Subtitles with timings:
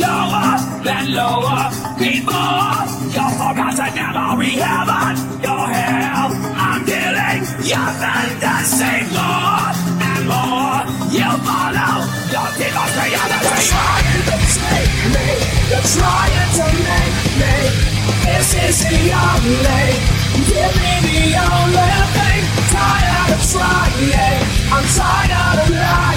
[0.00, 0.56] lower
[0.88, 6.30] and lower before your forgotten memory heaven, your hell.
[6.56, 9.70] I'm killing your fantasy more
[10.10, 10.80] and more.
[11.14, 11.94] You follow
[12.32, 13.46] your demon's reality.
[13.46, 15.28] You're trying to take me,
[15.70, 17.56] you're trying to make me.
[18.24, 19.86] This is the only,
[20.48, 22.42] give me the only thing.
[22.72, 26.09] Tired of trying, I'm tired of lying.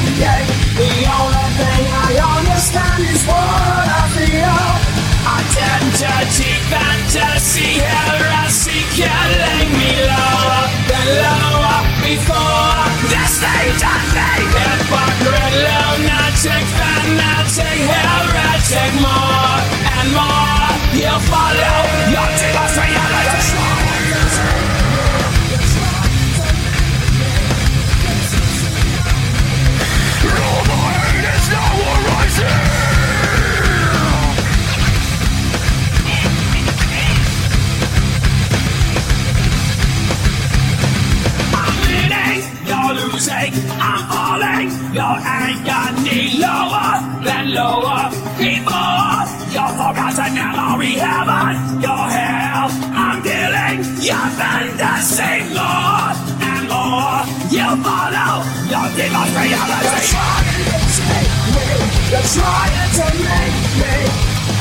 [44.94, 48.13] Your anger need lower than lower.
[48.38, 52.69] Before your forgotten memory heaven, your hell.
[52.94, 56.13] I'm dealing your fantasy more
[56.45, 57.25] and more.
[57.50, 60.13] You follow your demon's You're reality.
[60.13, 61.66] trying to take me,
[62.13, 63.97] you're trying to make me.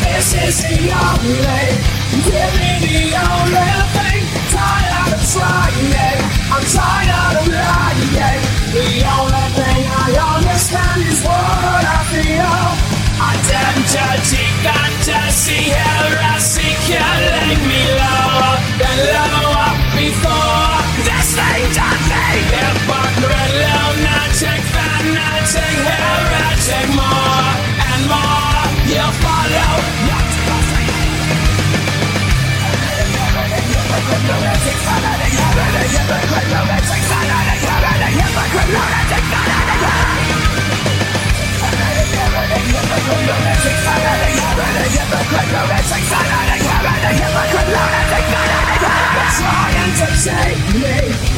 [0.00, 1.76] This is the only,
[2.24, 3.68] give me the only
[4.00, 4.24] thing.
[4.48, 8.01] Tired of trying, I'm tired of lying.
[13.74, 14.31] Identity, fantasy,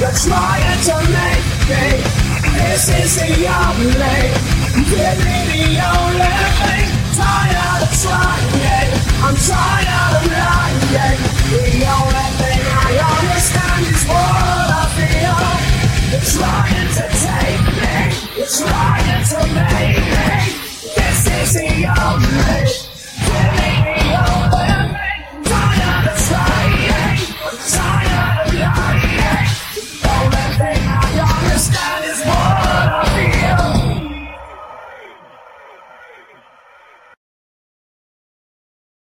[0.04, 2.04] you're trying to make me.
[2.58, 4.63] This is the only,